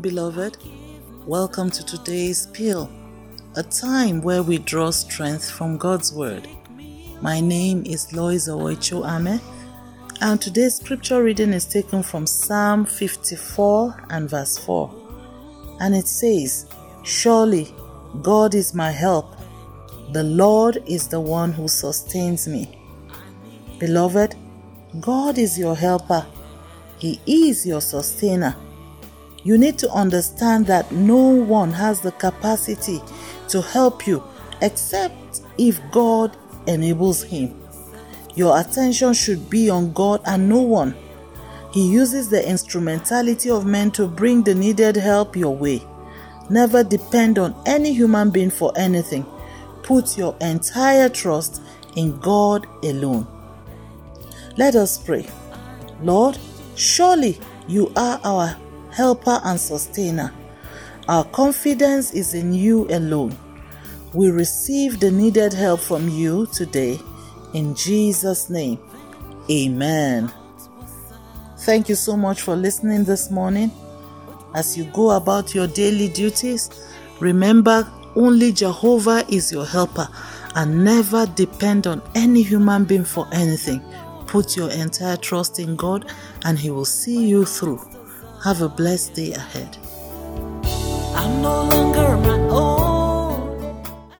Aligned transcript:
beloved. 0.00 0.56
Welcome 1.24 1.70
to 1.70 1.86
today's 1.86 2.48
Pill, 2.48 2.90
a 3.54 3.62
time 3.62 4.22
where 4.22 4.42
we 4.42 4.58
draw 4.58 4.90
strength 4.90 5.48
from 5.48 5.78
God's 5.78 6.12
Word. 6.12 6.48
My 7.20 7.38
name 7.38 7.84
is 7.86 8.12
Lois 8.12 8.48
Owecho 8.48 9.06
Ame, 9.06 9.40
and 10.20 10.42
today's 10.42 10.74
scripture 10.74 11.22
reading 11.22 11.52
is 11.52 11.64
taken 11.64 12.02
from 12.02 12.26
Psalm 12.26 12.84
54 12.84 14.06
and 14.10 14.28
verse 14.28 14.58
4. 14.58 14.92
And 15.78 15.94
it 15.94 16.08
says, 16.08 16.66
Surely 17.04 17.72
God 18.22 18.56
is 18.56 18.74
my 18.74 18.90
help, 18.90 19.36
the 20.10 20.24
Lord 20.24 20.82
is 20.86 21.06
the 21.06 21.20
one 21.20 21.52
who 21.52 21.68
sustains 21.68 22.48
me. 22.48 22.76
Beloved, 23.78 24.34
God 24.98 25.38
is 25.38 25.56
your 25.56 25.76
helper, 25.76 26.26
He 26.98 27.20
is 27.28 27.64
your 27.64 27.80
sustainer. 27.80 28.56
You 29.42 29.56
need 29.56 29.78
to 29.78 29.90
understand 29.90 30.66
that 30.66 30.92
no 30.92 31.16
one 31.16 31.72
has 31.72 32.00
the 32.00 32.12
capacity 32.12 33.00
to 33.48 33.62
help 33.62 34.06
you 34.06 34.22
except 34.60 35.40
if 35.56 35.80
God 35.90 36.36
enables 36.66 37.22
him. 37.22 37.58
Your 38.34 38.60
attention 38.60 39.12
should 39.14 39.48
be 39.50 39.70
on 39.70 39.92
God 39.92 40.20
and 40.26 40.48
no 40.48 40.60
one. 40.60 40.94
He 41.72 41.90
uses 41.90 42.28
the 42.28 42.46
instrumentality 42.46 43.50
of 43.50 43.64
men 43.64 43.90
to 43.92 44.06
bring 44.06 44.42
the 44.42 44.54
needed 44.54 44.96
help 44.96 45.36
your 45.36 45.56
way. 45.56 45.82
Never 46.48 46.82
depend 46.82 47.38
on 47.38 47.54
any 47.64 47.92
human 47.92 48.30
being 48.30 48.50
for 48.50 48.72
anything. 48.76 49.24
Put 49.82 50.18
your 50.18 50.36
entire 50.40 51.08
trust 51.08 51.62
in 51.96 52.18
God 52.18 52.66
alone. 52.84 53.26
Let 54.56 54.74
us 54.74 54.98
pray. 54.98 55.26
Lord, 56.02 56.38
surely 56.74 57.38
you 57.68 57.92
are 57.96 58.20
our 58.24 58.56
helper 58.92 59.40
and 59.44 59.58
sustainer. 59.58 60.32
Our 61.08 61.24
confidence 61.24 62.12
is 62.12 62.34
in 62.34 62.52
you 62.52 62.86
alone. 62.88 63.36
We 64.12 64.30
receive 64.30 65.00
the 65.00 65.10
needed 65.10 65.52
help 65.52 65.80
from 65.80 66.08
you 66.08 66.46
today. 66.46 67.00
In 67.54 67.74
Jesus' 67.74 68.50
name, 68.50 68.78
amen. 69.50 70.32
Thank 71.58 71.88
you 71.88 71.94
so 71.94 72.16
much 72.16 72.42
for 72.42 72.56
listening 72.56 73.04
this 73.04 73.30
morning. 73.30 73.70
As 74.54 74.76
you 74.76 74.84
go 74.92 75.10
about 75.10 75.54
your 75.54 75.66
daily 75.66 76.08
duties, 76.08 76.70
remember 77.20 77.90
only 78.16 78.52
Jehovah 78.52 79.24
is 79.28 79.52
your 79.52 79.66
helper 79.66 80.08
and 80.56 80.84
never 80.84 81.26
depend 81.26 81.86
on 81.86 82.02
any 82.14 82.42
human 82.42 82.84
being 82.84 83.04
for 83.04 83.28
anything. 83.32 83.82
Put 84.26 84.56
your 84.56 84.70
entire 84.70 85.16
trust 85.16 85.58
in 85.58 85.76
God 85.76 86.10
and 86.44 86.58
He 86.58 86.70
will 86.70 86.84
see 86.84 87.28
you 87.28 87.44
through. 87.44 87.80
Have 88.42 88.62
a 88.62 88.70
blessed 88.70 89.14
day 89.14 89.34
ahead. 89.34 89.76